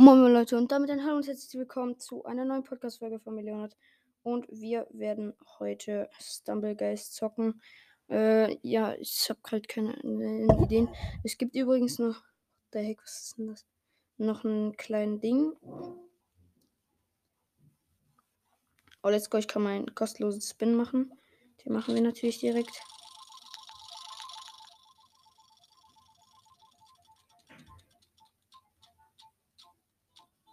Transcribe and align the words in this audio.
Moin 0.00 0.32
Leute 0.32 0.56
und 0.56 0.72
damit 0.72 0.88
ein 0.88 1.04
Hallo 1.04 1.16
und 1.16 1.26
herzlich 1.26 1.52
willkommen 1.60 1.98
zu 1.98 2.24
einer 2.24 2.46
neuen 2.46 2.64
Podcast-Folge 2.64 3.20
von 3.20 3.34
Millionat. 3.34 3.76
Und 4.22 4.46
wir 4.50 4.86
werden 4.92 5.34
heute 5.58 6.08
Stumblegeist 6.18 7.14
zocken. 7.14 7.60
Äh, 8.08 8.56
ja, 8.66 8.94
ich 8.94 9.28
habe 9.28 9.40
halt 9.50 9.68
keine 9.68 9.92
äh, 10.02 10.62
Ideen. 10.64 10.88
Es 11.22 11.36
gibt 11.36 11.54
übrigens 11.54 11.98
noch. 11.98 12.22
Der 12.72 12.82
Heck, 12.82 13.02
was 13.02 13.24
ist 13.24 13.36
denn 13.36 13.48
das? 13.48 13.66
Noch 14.16 14.42
ein 14.42 14.74
kleines 14.78 15.20
Ding. 15.20 15.52
Oh, 19.02 19.10
let's 19.10 19.28
go. 19.28 19.36
Ich 19.36 19.48
kann 19.48 19.64
meinen 19.64 19.94
kostenlosen 19.94 20.40
Spin 20.40 20.76
machen. 20.76 21.12
Den 21.62 21.74
machen 21.74 21.94
wir 21.94 22.00
natürlich 22.00 22.38
direkt. 22.38 22.80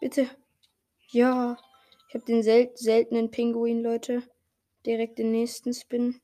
Bitte. 0.08 0.30
Ja. 1.10 1.58
Ich 2.08 2.16
habe 2.16 2.24
den 2.24 2.42
sel 2.42 2.72
seltenen 2.76 3.30
Pinguin, 3.30 3.84
Leute. 3.84 4.24
Direkt 4.86 5.20
den 5.20 5.32
nächsten 5.32 5.74
Spin. 5.74 6.22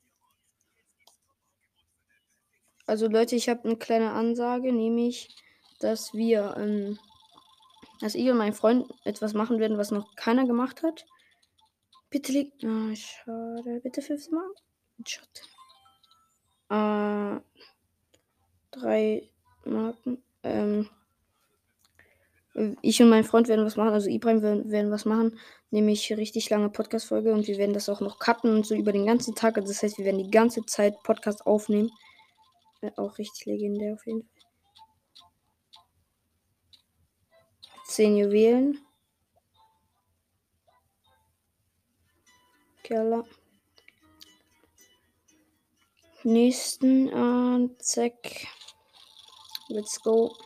Also 2.86 3.08
Leute, 3.08 3.36
ich 3.36 3.50
habe 3.50 3.64
eine 3.64 3.76
kleine 3.76 4.12
Ansage, 4.12 4.72
nämlich, 4.72 5.28
dass 5.80 6.14
wir, 6.14 6.54
ähm, 6.56 6.98
dass 8.00 8.14
ich 8.14 8.26
und 8.30 8.38
mein 8.38 8.54
Freund 8.54 8.90
etwas 9.04 9.34
machen 9.34 9.58
werden, 9.58 9.76
was 9.76 9.90
noch 9.90 10.16
keiner 10.16 10.46
gemacht 10.46 10.82
hat. 10.82 11.04
Bitte 12.08 12.32
liegt. 12.32 12.64
Ah, 12.64 12.96
schade. 12.96 13.80
Bitte 13.82 14.00
fünfmal. 14.00 14.48
Shot. 15.06 15.42
Äh, 16.70 17.38
drei 18.70 19.28
Marken. 19.66 20.24
Ähm, 20.42 20.88
ich 22.82 23.02
und 23.02 23.08
mein 23.08 23.24
Freund 23.24 23.48
werden 23.48 23.64
was 23.64 23.76
machen, 23.76 23.92
also 23.92 24.08
Ibrahim 24.08 24.42
werden, 24.42 24.70
werden 24.70 24.90
was 24.92 25.04
machen, 25.04 25.38
nämlich 25.70 26.16
richtig 26.16 26.50
lange 26.50 26.70
Podcast-Folge 26.70 27.32
und 27.32 27.48
wir 27.48 27.58
werden 27.58 27.74
das 27.74 27.88
auch 27.88 28.00
noch 28.00 28.18
cutten 28.20 28.54
und 28.54 28.64
so 28.64 28.74
über 28.76 28.92
den 28.92 29.06
ganzen 29.06 29.34
Tag. 29.34 29.56
Also 29.56 29.68
das 29.68 29.82
heißt, 29.82 29.98
wir 29.98 30.04
werden 30.04 30.22
die 30.22 30.30
ganze 30.30 30.64
Zeit 30.64 31.02
Podcast 31.02 31.46
aufnehmen. 31.46 31.90
Äh, 32.80 32.90
auch 32.96 33.18
richtig 33.18 33.46
legendär 33.46 33.94
auf 33.94 34.06
jeden 34.06 34.22
Fall. 34.22 34.30
10 37.86 38.16
Juwelen. 38.16 38.78
Keller. 42.84 43.24
Nächsten, 46.22 47.08
äh, 47.08 47.78
zack. 47.78 48.46
Let's 49.68 50.00
go. 50.02 50.36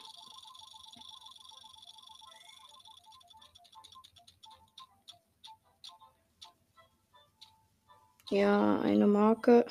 Ja, 8.30 8.78
eine 8.80 9.06
Marke. 9.06 9.64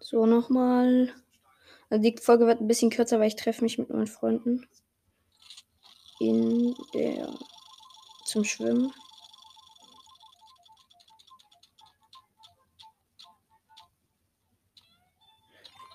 So, 0.00 0.26
nochmal. 0.26 1.14
Also 1.88 2.02
die 2.02 2.16
Folge 2.20 2.46
wird 2.46 2.60
ein 2.60 2.66
bisschen 2.66 2.90
kürzer, 2.90 3.20
weil 3.20 3.28
ich 3.28 3.36
treffe 3.36 3.62
mich 3.62 3.78
mit 3.78 3.88
meinen 3.90 4.06
Freunden. 4.08 4.66
In 6.18 6.74
der. 6.94 7.32
zum 8.24 8.44
Schwimmen. 8.44 8.92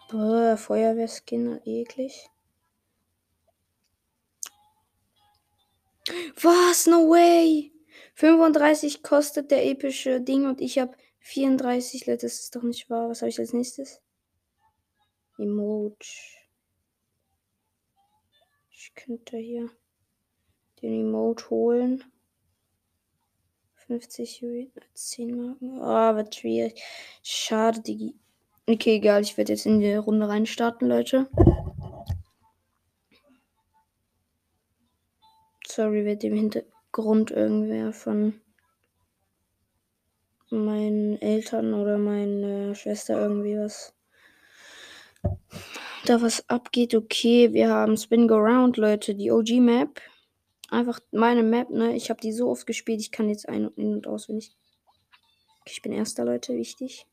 Boah, 0.10 0.56
Feuerwehrskin, 0.56 1.60
eklig. 1.66 2.30
Was? 6.42 6.88
No 6.88 7.10
way! 7.10 7.77
35 8.18 9.04
kostet 9.04 9.52
der 9.52 9.64
epische 9.68 10.20
Ding 10.22 10.48
und 10.48 10.60
ich 10.60 10.80
habe 10.80 10.98
34. 11.20 12.06
Das 12.06 12.24
ist 12.24 12.56
doch 12.56 12.64
nicht 12.64 12.90
wahr. 12.90 13.10
Was 13.10 13.22
habe 13.22 13.30
ich 13.30 13.38
als 13.38 13.54
nächstes? 13.54 14.02
Emote. 15.38 16.08
Ich 18.72 18.96
könnte 18.96 19.38
hier 19.38 19.70
den 20.82 21.02
Emote 21.02 21.48
holen. 21.52 22.04
50 23.86 24.42
Juwelen, 24.42 24.72
10 24.96 25.38
Marken. 25.38 25.80
Ah, 25.80 26.12
oh, 26.12 26.16
wird 26.16 26.34
schwierig. 26.34 26.82
Schade, 27.22 27.82
Digi. 27.82 28.16
Okay, 28.66 28.96
egal. 28.96 29.22
Ich 29.22 29.38
werde 29.38 29.54
jetzt 29.54 29.68
in 29.68 29.80
die 29.80 29.94
Runde 29.94 30.28
reinstarten, 30.28 30.88
Leute. 30.88 31.30
Sorry, 35.68 36.04
wird 36.04 36.24
im 36.24 36.34
Hintergrund. 36.34 36.77
Grund 36.98 37.30
irgendwer 37.30 37.94
von 37.94 38.42
meinen 40.50 41.22
Eltern 41.22 41.76
oder 41.76 42.00
meiner 42.00 42.74
Schwester 42.74 43.22
irgendwie 43.22 43.56
was 43.56 43.94
da 46.06 46.20
was 46.24 46.50
abgeht. 46.50 46.96
Okay, 46.96 47.54
wir 47.54 47.70
haben 47.70 47.98
Spin 47.98 48.28
Go 48.28 48.38
Round, 48.38 48.78
Leute, 48.78 49.14
die 49.14 49.30
OG 49.30 49.60
Map. 49.60 50.02
Einfach 50.72 51.00
meine 51.12 51.44
Map, 51.44 51.70
ne? 51.70 51.96
Ich 51.96 52.10
habe 52.10 52.20
die 52.20 52.34
so 52.34 52.50
oft 52.50 52.66
gespielt, 52.66 53.00
ich 53.00 53.12
kann 53.12 53.30
jetzt 53.30 53.48
ein 53.48 53.68
und 53.68 53.78
in 53.78 53.94
und 53.94 54.08
auswendig. 54.08 54.56
Ich 55.68 55.84
bin 55.84 55.92
erster, 55.92 56.26
Leute, 56.26 56.56
wichtig. 56.56 57.06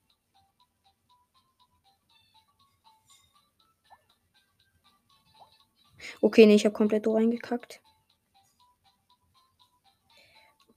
Okay, 6.23 6.47
ne, 6.47 6.55
ich 6.55 6.65
habe 6.65 6.73
komplett 6.73 7.07
reingekackt. 7.07 7.84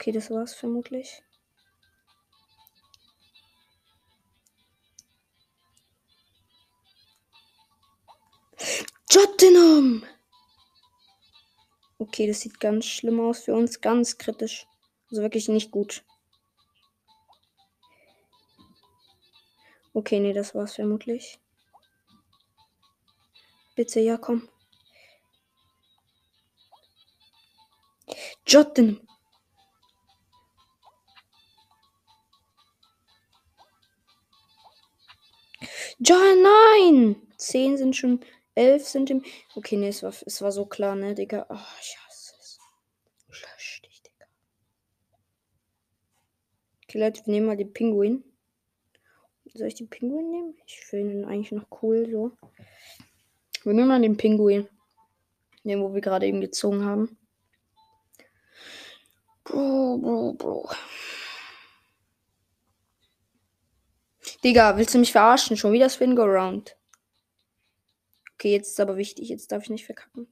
Okay, 0.08 0.14
das 0.14 0.32
war's 0.32 0.54
vermutlich. 0.54 1.22
Tottenham! 9.10 10.06
Okay, 11.98 12.26
das 12.26 12.40
sieht 12.40 12.62
ganz 12.62 12.86
schlimm 12.86 13.20
aus 13.20 13.40
für 13.40 13.54
uns. 13.54 13.82
Ganz 13.82 14.18
kritisch. 14.18 14.66
Also 15.10 15.24
wirklich 15.24 15.50
nicht 15.50 15.72
gut. 15.72 16.06
Okay, 19.94 20.22
nee, 20.22 20.32
das 20.32 20.56
war's 20.56 20.76
vermutlich. 20.76 21.38
Bitte, 23.76 24.00
ja, 24.00 24.16
komm. 24.18 24.48
Jotten. 28.46 29.02
Ja, 36.00 36.16
nein! 36.16 37.16
Zehn 37.38 37.78
sind 37.78 37.96
schon. 37.96 38.20
Elf 38.56 38.88
sind 38.88 39.10
im. 39.10 39.24
Okay, 39.56 39.78
nee, 39.78 39.90
es 39.90 40.04
war, 40.04 40.14
es 40.26 40.42
war 40.42 40.52
so 40.52 40.66
klar, 40.66 40.96
ne, 40.96 41.14
Digga. 41.16 41.46
Oh, 41.50 41.56
ich 41.82 41.98
hasse 42.00 42.36
es. 42.40 42.60
Lösch 43.30 43.82
dich, 43.84 44.02
Digga. 44.04 44.26
Okay, 46.84 47.00
Leute, 47.00 47.26
wir 47.26 47.34
nehmen 47.34 47.48
mal 47.48 47.58
den 47.58 47.74
Pinguin. 47.74 48.24
Soll 49.54 49.68
ich 49.68 49.76
den 49.76 49.90
Pinguin 49.90 50.30
nehmen? 50.30 50.56
Ich 50.68 50.82
finde 50.82 51.14
ihn 51.14 51.26
eigentlich 51.26 51.52
noch 51.52 51.68
cool, 51.82 52.08
so. 52.12 52.32
Wir 53.64 53.74
nehmen 53.74 53.88
mal 53.88 54.02
den 54.02 54.18
Pinguin. 54.18 54.68
Den, 55.64 55.82
wo 55.82 55.94
wir 55.94 56.02
gerade 56.02 56.28
eben 56.28 56.42
gezogen 56.42 56.86
haben. 56.86 57.18
Bro, 59.44 59.98
Bro, 59.98 60.34
Bro. 60.34 60.70
Digga, 64.44 64.78
willst 64.78 64.94
du 64.94 65.00
mich 65.00 65.12
verarschen? 65.12 65.58
Schon 65.58 65.72
wieder 65.72 65.90
Spin 65.90 66.16
Go 66.16 66.24
Round. 66.24 66.78
Okay, 68.36 68.52
jetzt 68.52 68.70
ist 68.70 68.80
aber 68.80 68.98
wichtig. 68.98 69.30
Jetzt 69.30 69.52
darf 69.52 69.64
ich 69.64 69.70
nicht 69.70 69.86
verkacken. 69.86 70.28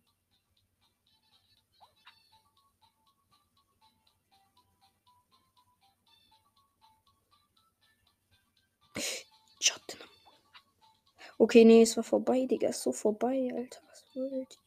Okay, 11.37 11.65
nee, 11.65 11.81
es 11.83 11.97
war 11.97 12.03
vorbei, 12.03 12.45
Digga. 12.45 12.69
Ist 12.69 12.83
so 12.83 12.91
vorbei, 12.91 13.51
Alter. 13.55 13.81
Was 13.87 14.03
wollt 14.15 14.57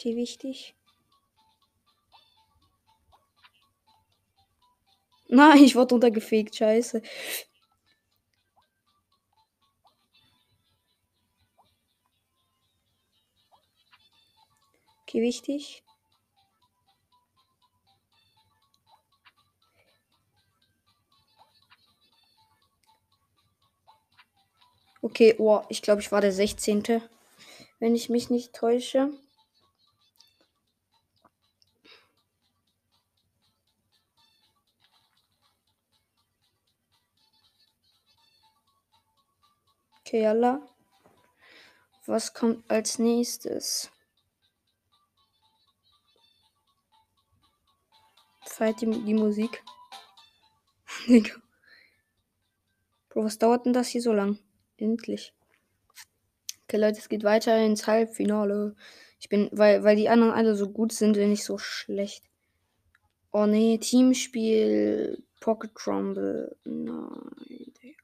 Okay, 0.00 0.16
wichtig. 0.16 0.74
Nein, 5.28 5.62
ich 5.62 5.76
wurde 5.76 5.94
untergefegt, 5.96 6.56
scheiße. 6.56 7.02
Okay, 15.02 15.20
wichtig. 15.20 15.82
Okay, 25.02 25.34
oh, 25.38 25.60
ich 25.68 25.82
glaube, 25.82 26.00
ich 26.00 26.10
war 26.10 26.22
der 26.22 26.32
16. 26.32 27.02
Wenn 27.80 27.94
ich 27.94 28.08
mich 28.08 28.30
nicht 28.30 28.54
täusche. 28.54 29.10
Okay, 40.10 40.26
Allah. 40.26 40.60
Was 42.04 42.34
kommt 42.34 42.68
als 42.68 42.98
nächstes? 42.98 43.92
Feiert 48.44 48.80
die, 48.80 48.90
die 48.90 49.14
Musik. 49.14 49.62
Bro, 53.08 53.22
was 53.22 53.38
dauert 53.38 53.66
denn 53.66 53.72
das 53.72 53.86
hier 53.86 54.02
so 54.02 54.12
lang? 54.12 54.40
Endlich. 54.78 55.32
Okay, 56.64 56.78
Leute, 56.78 56.98
es 56.98 57.08
geht 57.08 57.22
weiter 57.22 57.56
ins 57.64 57.86
Halbfinale. 57.86 58.74
Ich 59.20 59.28
bin, 59.28 59.48
weil, 59.52 59.84
weil 59.84 59.94
die 59.94 60.08
anderen 60.08 60.32
alle 60.32 60.56
so 60.56 60.70
gut 60.70 60.90
sind, 60.90 61.12
bin 61.12 61.30
ich 61.30 61.44
so 61.44 61.56
schlecht. 61.56 62.24
Oh 63.30 63.46
nee, 63.46 63.78
Teamspiel, 63.78 65.22
Pocket 65.38 65.70
Rumble. 65.86 66.56
Nein, 66.64 67.72
Digga. 67.80 67.99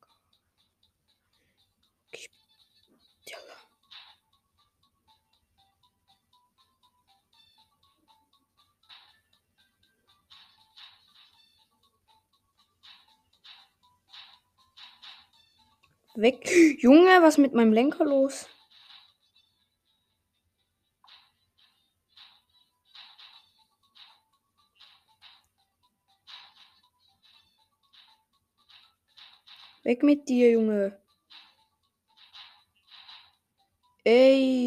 Weg. 16.16 16.48
Junge, 16.80 17.20
was 17.22 17.36
mit 17.36 17.52
meinem 17.52 17.72
Lenker 17.72 18.04
los? 18.06 18.48
Weg 29.84 30.02
mit 30.02 30.28
dir, 30.28 30.50
Junge. 30.52 30.98
Ey. 34.04 34.65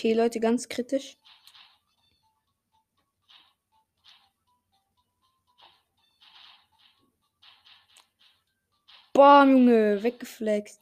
Okay, 0.00 0.14
Leute, 0.14 0.40
ganz 0.40 0.66
kritisch. 0.66 1.18
Bam, 9.12 9.50
Junge, 9.50 10.02
weggeflext. 10.02 10.80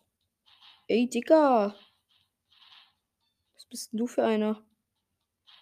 Ey, 0.86 1.10
Digga. 1.10 1.74
Was 3.54 3.64
bist 3.64 3.90
denn 3.92 3.98
du 3.98 4.06
für 4.06 4.24
einer? 4.24 4.64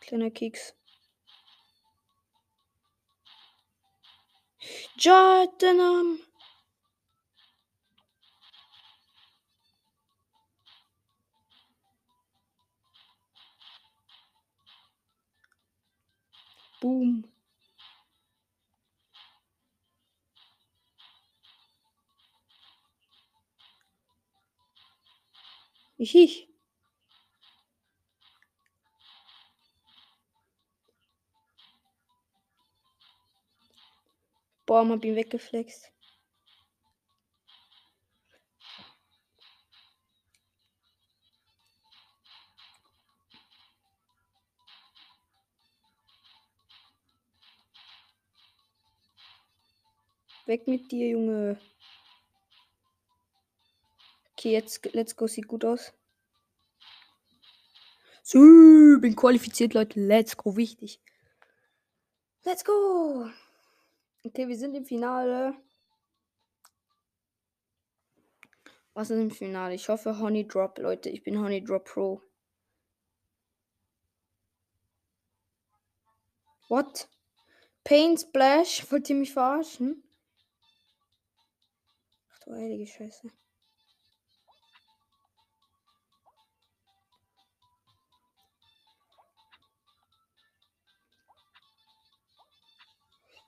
Kleiner 0.01 0.31
Keks. 0.31 0.77
Jordanam. 4.99 6.19
Boom. 16.87 17.25
Ich. 25.99 26.49
Boah, 34.65 34.89
hab 34.89 35.05
ihn 35.05 35.17
weggeflext. 35.17 35.96
Weg 50.47 50.69
mit 50.69 50.93
dir, 50.93 51.09
Junge. 51.09 51.59
Okay, 54.33 54.53
jetzt 54.53 54.95
let's 54.95 55.17
go, 55.17 55.27
sieht 55.27 55.49
gut 55.49 55.65
aus. 55.65 55.93
So, 58.23 58.39
bin 58.39 59.17
qualifiziert, 59.17 59.75
Leute. 59.75 60.01
Let's 60.01 60.37
go, 60.37 60.57
wichtig. 60.57 61.01
Let's 62.45 62.65
go. 62.65 63.29
Okay, 64.25 64.47
wir 64.47 64.57
sind 64.57 64.75
im 64.77 64.85
Finale. 64.85 65.55
Was 68.95 69.11
ist 69.11 69.19
im 69.19 69.31
Finale? 69.31 69.75
Ich 69.75 69.89
hoffe 69.89 70.19
Honey 70.21 70.47
Drop, 70.47 70.79
Leute. 70.79 71.11
Ich 71.11 71.25
bin 71.25 71.41
Honey 71.41 71.63
Drop 71.63 71.85
Pro. 71.85 72.23
What? 76.69 77.09
Pain 77.85 78.17
Splash? 78.17 78.91
Wollt 78.91 79.11
ihr 79.11 79.17
mich 79.17 79.33
verarschen? 79.33 80.06
Du 82.47 82.55
heilige 82.55 82.87
Scheiße. 82.87 83.29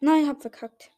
Nein, 0.00 0.29
hab 0.29 0.41
verkackt. 0.43 0.91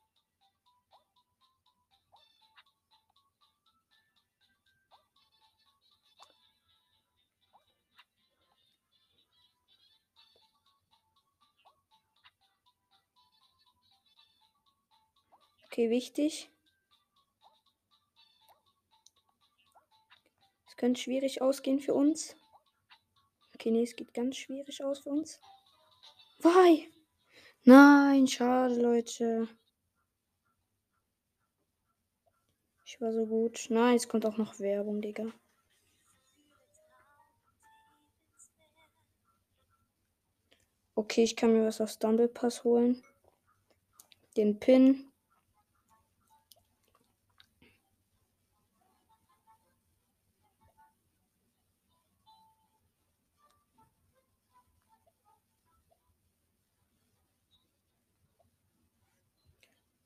Okay, 15.66 15.90
wichtig. 15.90 16.50
Könnte 20.80 21.02
schwierig 21.02 21.42
ausgehen 21.42 21.78
für 21.78 21.92
uns. 21.92 22.34
Okay, 23.54 23.70
nee, 23.70 23.82
es 23.82 23.94
geht 23.96 24.14
ganz 24.14 24.38
schwierig 24.38 24.82
aus 24.82 25.00
für 25.00 25.10
uns. 25.10 25.38
Why? 26.38 26.90
Nein, 27.64 28.26
schade, 28.26 28.80
Leute. 28.80 29.46
Ich 32.86 32.98
war 32.98 33.12
so 33.12 33.26
gut. 33.26 33.66
Nein, 33.68 33.96
es 33.96 34.08
kommt 34.08 34.24
auch 34.24 34.38
noch 34.38 34.58
Werbung, 34.58 35.02
Digga. 35.02 35.26
Okay, 40.94 41.24
ich 41.24 41.36
kann 41.36 41.52
mir 41.52 41.66
was 41.66 41.82
auf 41.82 41.90
Stumble 41.90 42.28
Pass 42.28 42.64
holen. 42.64 43.04
Den 44.38 44.58
Pin. 44.58 45.09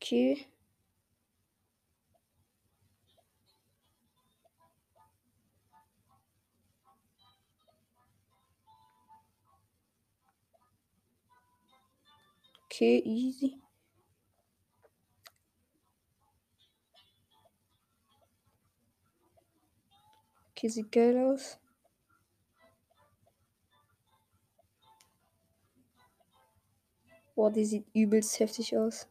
Okay. 0.04 0.46
Okay, 12.66 13.00
easy. 13.06 13.56
Okay, 20.50 20.68
sieht 20.68 20.92
geil 20.92 21.16
aus. 21.16 21.58
Boah, 27.34 27.50
die 27.50 27.64
sieht 27.64 27.86
übelst 27.94 28.38
heftig 28.38 28.76
aus. 28.76 29.08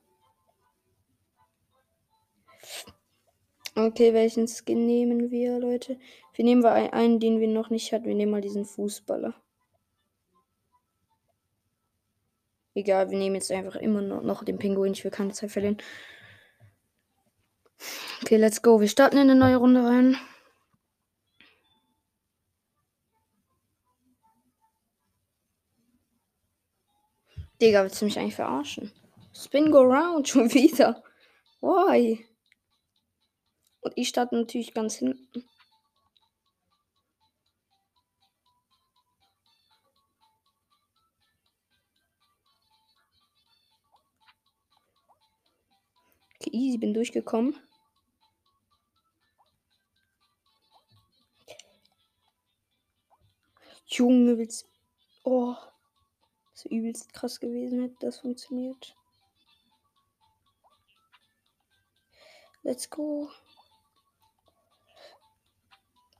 Okay, 3.76 4.14
welchen 4.14 4.48
Skin 4.48 4.86
nehmen 4.86 5.32
wir, 5.32 5.60
Leute? 5.60 5.98
Wir 6.36 6.46
nehmen 6.46 6.64
wir 6.64 6.94
einen, 6.94 7.20
den 7.20 7.40
wir 7.40 7.48
noch 7.48 7.70
nicht 7.70 7.92
hatten. 7.92 8.06
Wir 8.06 8.16
nehmen 8.16 8.32
mal 8.32 8.42
diesen 8.42 8.66
Fußballer. 8.66 9.34
Egal, 12.76 13.10
wir 13.10 13.18
nehmen 13.18 13.36
jetzt 13.36 13.52
einfach 13.52 13.76
immer 13.76 14.02
noch 14.02 14.44
den 14.44 14.58
Pinguin. 14.58 14.94
Ich 14.94 15.04
will 15.04 15.12
keine 15.12 15.34
Zeit 15.34 15.52
verlieren. 15.52 15.78
Okay, 18.22 18.38
let's 18.38 18.62
go. 18.62 18.80
Wir 18.80 18.88
starten 18.88 19.18
in 19.18 19.30
eine 19.30 19.36
neue 19.36 19.58
Runde 19.58 19.84
rein. 19.84 20.18
Digga, 27.62 27.84
willst 27.84 28.02
du 28.02 28.06
mich 28.06 28.20
eigentlich 28.20 28.36
verarschen? 28.36 28.92
Spin 29.34 29.72
go 29.72 29.82
round 29.82 30.28
schon 30.30 30.54
wieder. 30.54 31.04
Why? 31.62 32.26
Und 33.84 33.94
ich 33.96 34.08
starte 34.10 34.36
natürlich 34.36 34.74
ganz 34.74 34.96
hinten. 34.96 35.44
Okay, 46.40 46.50
easy, 46.52 46.78
bin 46.78 46.94
durchgekommen. 46.94 47.56
Junge, 53.88 54.38
willst. 54.38 54.66
Oh. 55.24 55.56
Das 56.54 56.66
übelst 56.66 57.14
krass 57.14 57.40
gewesen, 57.40 57.82
hätte 57.82 57.96
das 58.00 58.20
funktioniert. 58.20 58.96
Let's 62.64 62.90
go. 62.90 63.30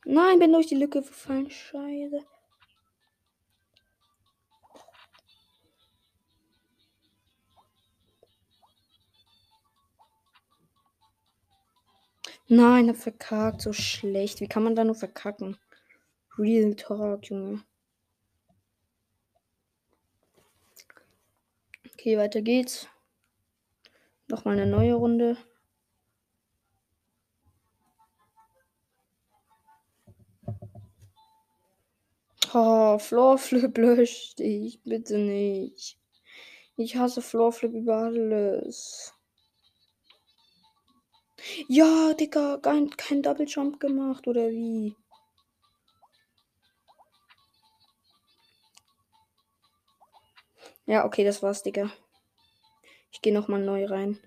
Nein, 0.06 0.40
bin 0.40 0.52
durch 0.52 0.68
die 0.68 0.76
Lücke 0.76 1.02
gefallen. 1.02 1.50
Scheiße. 1.50 2.20
Nein, 12.48 12.90
hab 12.90 12.98
verkackt. 12.98 13.62
So 13.62 13.74
schlecht. 13.74 14.42
Wie 14.42 14.48
kann 14.48 14.64
man 14.64 14.76
da 14.76 14.84
nur 14.84 14.96
verkacken? 14.96 15.58
Real 16.38 16.76
Talk, 16.76 17.26
Junge. 17.30 17.64
Okay, 21.94 22.18
weiter 22.18 22.42
geht's. 22.42 22.88
Nochmal 24.28 24.60
eine 24.60 24.70
neue 24.70 24.96
Runde. 24.96 25.38
Oh, 32.56 33.00
Floorflip 33.00 33.78
löscht 33.80 34.40
ich. 34.40 34.80
Bitte 34.84 35.18
nicht. 35.18 35.98
Ich 36.76 36.96
hasse 36.96 37.22
Floorflip 37.22 37.74
über 37.74 37.98
alles. 37.98 39.14
Ja, 41.68 42.14
Digga, 42.14 42.58
kein, 42.62 42.90
kein 42.92 43.24
Double 43.24 43.48
Jump 43.48 43.80
gemacht, 43.80 44.28
oder 44.28 44.50
wie? 44.50 44.96
Ja, 50.86 51.06
okay, 51.06 51.24
das 51.24 51.42
war's, 51.42 51.64
Digga. 51.64 51.92
Ich 53.12 53.22
gehe 53.22 53.34
nochmal 53.34 53.62
neu 53.62 53.86
rein. 53.86 54.20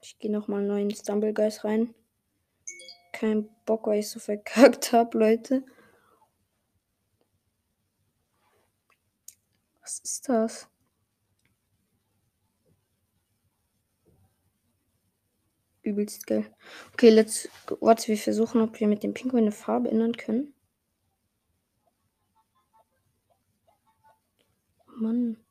Ich 0.00 0.18
gehe 0.18 0.30
nochmal 0.30 0.62
neu 0.62 0.80
in 0.82 0.94
Stumble 0.94 1.32
Guys 1.32 1.64
rein. 1.64 1.94
Kein 3.22 3.48
Bock, 3.66 3.86
weil 3.86 4.00
ich 4.00 4.10
so 4.10 4.18
verkackt 4.18 4.92
habe, 4.92 5.16
Leute. 5.16 5.64
Was 9.80 10.00
ist 10.00 10.28
das? 10.28 10.68
Übelst 15.82 16.26
geil. 16.26 16.52
Okay, 16.94 17.10
let's. 17.10 17.48
Warte, 17.78 18.08
wir 18.08 18.18
versuchen, 18.18 18.60
ob 18.60 18.80
wir 18.80 18.88
mit 18.88 19.04
dem 19.04 19.14
Pinguin 19.14 19.44
eine 19.44 19.52
Farbe 19.52 19.88
ändern 19.88 20.16
können. 20.16 20.52
Mann. 24.96 25.41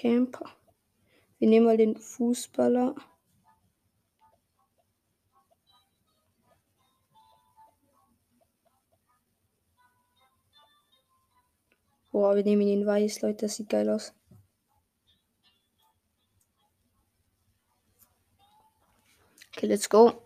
Camper. 0.00 0.48
Wir 1.40 1.48
nehmen 1.48 1.66
mal 1.66 1.76
den 1.76 1.96
Fußballer. 1.96 2.94
Boah, 12.12 12.36
wir 12.36 12.44
nehmen 12.44 12.62
ihn 12.62 12.86
weiß, 12.86 13.22
Leute. 13.22 13.46
Das 13.46 13.56
sieht 13.56 13.70
geil 13.70 13.90
aus. 13.90 14.14
Okay, 19.56 19.66
let's 19.66 19.88
go. 19.88 20.22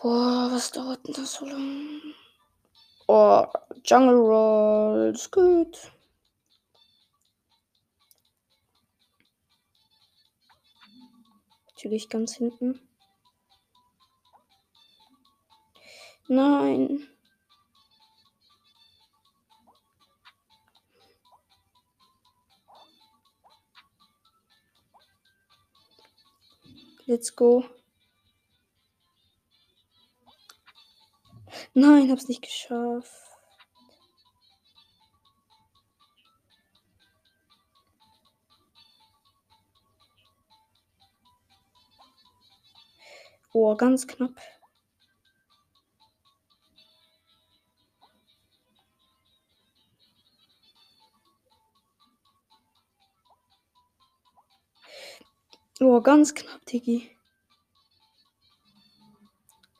Boah, 0.00 0.48
was 0.52 0.70
dauert 0.70 1.04
denn 1.08 1.14
das 1.14 1.34
so 1.34 1.44
lang? 1.44 2.00
Oh, 3.08 3.44
Jungle 3.84 4.14
Roll, 4.14 5.12
ist 5.12 5.32
gut. 5.32 5.90
Natürlich 11.66 12.08
ganz 12.08 12.36
hinten. 12.36 12.80
Nein. 16.28 17.08
Let's 27.06 27.34
go. 27.34 27.64
Nein, 31.74 32.10
hab's 32.10 32.28
nicht 32.28 32.42
geschafft. 32.42 33.28
Oh, 43.52 43.74
ganz 43.76 44.06
knapp. 44.06 44.34
Oh, 55.80 56.00
ganz 56.02 56.34
knapp, 56.34 56.64
Diggi. 56.66 57.10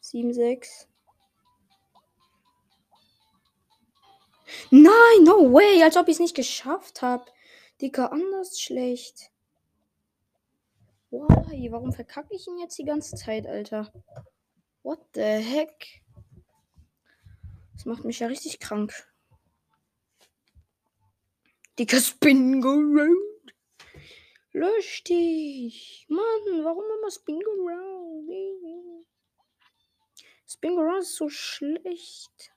7, 0.01 0.33
6. 0.33 0.88
Nein, 4.71 5.25
no 5.25 5.53
way, 5.53 5.83
als 5.83 5.97
ob 5.97 6.09
ich 6.09 6.15
es 6.15 6.21
nicht 6.21 6.37
geschafft 6.37 7.01
habe. 7.01 7.25
Digga, 7.81 8.07
anders 8.07 8.61
schlecht. 8.61 9.31
Why? 11.11 11.71
Warum 11.71 11.93
verkacke 11.93 12.35
ich 12.35 12.47
ihn 12.47 12.59
jetzt 12.59 12.79
die 12.79 12.85
ganze 12.85 13.17
Zeit, 13.17 13.47
Alter? 13.47 13.91
What 14.83 15.01
the 15.15 15.21
heck? 15.23 16.03
Das 17.75 17.87
macht 17.87 18.05
mich 18.05 18.19
ja 18.19 18.27
richtig 18.27 18.59
krank. 18.61 18.93
Digga, 21.79 22.01
Spin 22.01 22.61
go 22.61 22.71
round. 22.71 23.55
Lösch 24.53 25.05
dich. 25.05 26.05
Mann, 26.09 26.65
warum 26.65 26.85
immer 26.99 27.11
Spin 27.11 27.41
go 27.41 27.51
round? 27.53 29.07
Spin 30.47 30.77
go 30.77 30.83
round 30.83 31.03
ist 31.03 31.15
so 31.15 31.29
schlecht. 31.29 32.53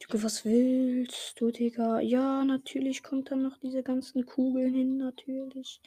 Junge, 0.00 0.22
was 0.22 0.44
willst 0.44 1.40
du, 1.40 1.50
Digga? 1.50 2.00
Ja, 2.00 2.44
natürlich 2.44 3.02
kommt 3.02 3.30
dann 3.30 3.42
noch 3.42 3.58
diese 3.58 3.82
ganzen 3.82 4.24
Kugeln 4.26 4.74
hin, 4.74 4.96
natürlich. 4.98 5.80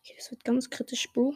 Okay, 0.00 0.14
das 0.16 0.30
wird 0.30 0.44
ganz 0.44 0.68
kritisch, 0.68 1.08
Bro. 1.12 1.34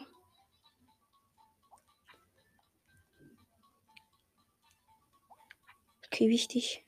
Okay, 6.05 6.29
wichtig. 6.29 6.86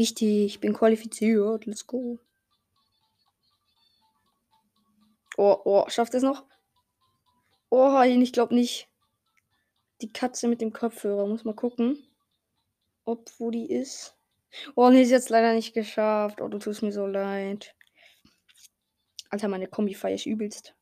Wichtig, 0.00 0.46
ich 0.46 0.60
bin 0.60 0.72
qualifiziert. 0.72 1.66
Let's 1.66 1.86
go. 1.86 2.18
Oh, 5.36 5.60
oh, 5.66 5.84
schafft 5.90 6.14
es 6.14 6.22
noch? 6.22 6.46
Oh, 7.68 8.00
ich 8.00 8.32
glaube 8.32 8.54
nicht. 8.54 8.88
Die 10.00 10.10
Katze 10.10 10.48
mit 10.48 10.62
dem 10.62 10.72
Kopfhörer. 10.72 11.26
Muss 11.26 11.44
mal 11.44 11.54
gucken, 11.54 12.02
ob 13.04 13.30
wo 13.38 13.50
die 13.50 13.70
ist. 13.70 14.16
Oh, 14.74 14.88
nee, 14.88 15.02
ist 15.02 15.10
jetzt 15.10 15.28
leider 15.28 15.52
nicht 15.52 15.74
geschafft. 15.74 16.40
Oh, 16.40 16.48
du 16.48 16.58
tust 16.58 16.80
mir 16.80 16.92
so 16.92 17.06
leid. 17.06 17.74
Alter, 19.28 19.48
meine 19.48 19.68
Kombi 19.68 19.92
feier 19.92 20.14
ich 20.14 20.26
übelst. 20.26 20.74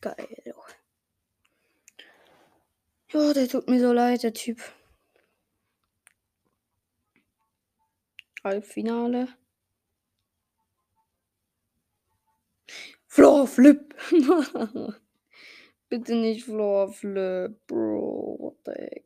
Geil. 0.00 0.54
Ja, 3.08 3.32
der 3.32 3.48
tut 3.48 3.68
mir 3.68 3.80
so 3.80 3.92
leid, 3.92 4.22
der 4.22 4.32
Typ. 4.32 4.62
Halbfinale. 8.42 9.28
Floor 13.06 13.46
Flip. 13.46 13.94
Bitte 15.88 16.14
nicht 16.14 16.44
Floor 16.44 16.92
Flip, 16.92 17.66
Bro. 17.66 18.36
What 18.38 18.56
the 18.64 18.72
heck? 18.72 19.04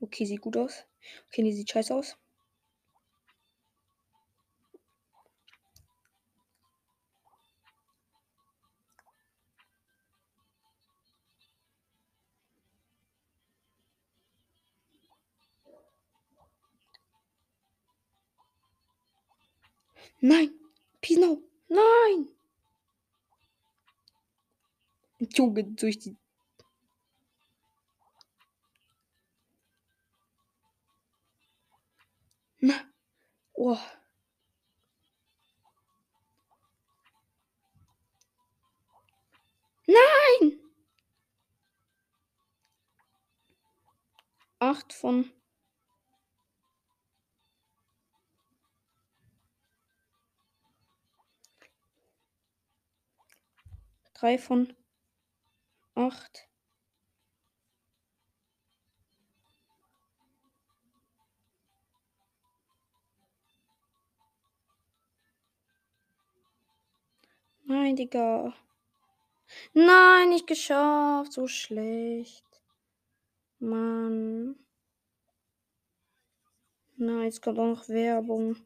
Okay, 0.00 0.24
sieht 0.26 0.40
gut 0.40 0.56
aus. 0.56 0.84
Okay, 1.28 1.42
die 1.42 1.52
sieht 1.52 1.70
scheiße 1.70 1.94
aus. 1.94 2.16
Nein! 20.26 20.58
Pino! 21.02 21.42
Nein! 21.68 22.30
Junge, 25.18 25.64
durch 25.64 25.98
die. 25.98 26.16
Na. 32.60 32.74
Oh. 33.52 33.78
Nein! 39.86 40.58
Acht 44.58 44.94
von 44.94 45.30
drei 54.24 54.38
von 54.38 54.74
acht. 55.94 56.48
Nein, 67.66 67.96
Digga. 67.96 68.54
Nein, 69.74 70.30
nicht 70.30 70.46
geschafft. 70.46 71.34
So 71.34 71.46
schlecht. 71.46 72.46
Mann. 73.58 74.56
Na, 76.96 77.24
jetzt 77.24 77.42
kommt 77.42 77.58
auch 77.58 77.66
noch 77.66 77.88
Werbung. 77.88 78.56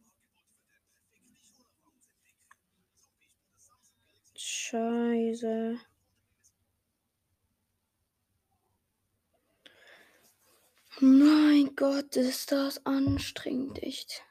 Scheiße. 4.71 5.79
Mein 11.01 11.75
Gott, 11.75 12.17
ist 12.17 12.53
das 12.53 12.85
anstrengend, 12.85 13.83
echt. 13.83 14.25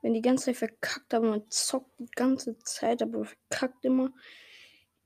Wenn 0.00 0.14
die 0.14 0.22
ganze 0.22 0.46
Zeit 0.46 0.56
verkackt, 0.56 1.12
aber 1.12 1.28
man 1.28 1.50
zockt 1.50 1.90
die 1.98 2.08
ganze 2.14 2.58
Zeit, 2.60 3.02
aber 3.02 3.26
verkackt 3.26 3.84
immer. 3.84 4.10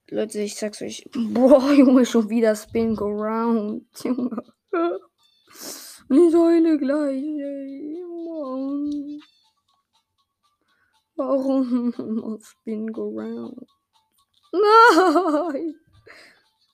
Leute, 0.09 0.39
ich 0.43 0.55
sag's 0.55 0.83
euch. 0.83 1.09
Boah, 1.13 1.73
Junge, 1.77 2.07
schon 2.07 2.31
wieder 2.31 2.55
Spin 2.55 2.95
Go. 2.95 3.09
Junge. 4.05 4.55
Die 6.09 6.31
Säule 6.31 6.79
gleich, 6.79 7.25
ey. 7.25 7.97
Warum 11.17 11.95
muss 11.97 12.47
Spin 12.49 12.93
Go 12.93 13.09
Round? 13.09 13.69
Nein! 14.53 15.81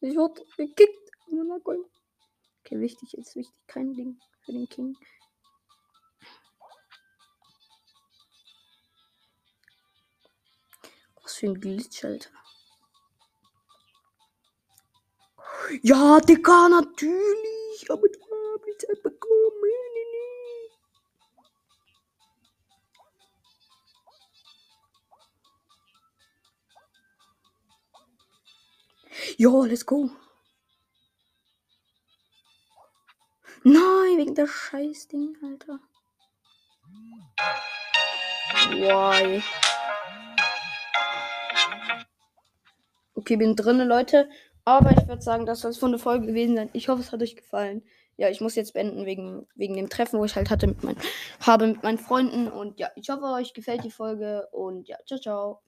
Ich 0.00 0.16
wurde 0.16 0.44
gekickt. 0.56 1.10
Okay, 2.64 2.80
wichtig 2.80 3.14
ist 3.16 3.36
wichtig. 3.36 3.54
Kein 3.68 3.94
Ding 3.94 4.18
für 4.44 4.52
den 4.52 4.68
King. 4.68 4.96
Was 11.22 11.34
für 11.34 11.46
ein 11.46 11.60
Glitch, 11.60 12.04
Alter. 12.04 12.30
Ja, 15.82 16.20
Digga, 16.20 16.68
natürlich. 16.68 17.90
Aber 17.90 18.08
du 18.08 18.18
hast 18.20 18.66
die 18.66 18.76
Zeit 18.86 19.02
bekommen. 19.02 19.61
Ja, 29.36 29.64
let's 29.64 29.86
go. 29.86 30.10
Nein, 33.64 34.18
wegen 34.18 34.34
der 34.34 34.48
Scheißding, 34.48 35.36
Alter. 35.42 35.78
Why? 38.70 39.42
Okay, 43.14 43.36
bin 43.36 43.54
drinnen, 43.54 43.86
Leute. 43.86 44.28
Aber 44.64 44.90
ich 44.90 45.06
würde 45.08 45.22
sagen, 45.22 45.46
das 45.46 45.60
soll 45.60 45.70
es 45.70 45.78
von 45.78 45.92
der 45.92 46.00
Folge 46.00 46.26
gewesen 46.26 46.56
sein. 46.56 46.70
Ich 46.72 46.88
hoffe, 46.88 47.02
es 47.02 47.12
hat 47.12 47.22
euch 47.22 47.36
gefallen. 47.36 47.82
Ja, 48.16 48.28
ich 48.28 48.40
muss 48.40 48.54
jetzt 48.54 48.74
beenden 48.74 49.06
wegen, 49.06 49.46
wegen 49.54 49.74
dem 49.74 49.88
Treffen, 49.88 50.18
wo 50.18 50.24
ich 50.24 50.36
halt 50.36 50.50
hatte 50.50 50.66
mit 50.66 50.82
mein, 50.82 50.96
habe 51.40 51.66
mit 51.66 51.82
meinen 51.82 51.98
Freunden. 51.98 52.48
Und 52.48 52.78
ja, 52.78 52.90
ich 52.96 53.08
hoffe, 53.10 53.24
euch 53.24 53.54
gefällt 53.54 53.84
die 53.84 53.90
Folge. 53.90 54.48
Und 54.52 54.88
ja, 54.88 54.96
ciao, 55.06 55.20
ciao. 55.20 55.60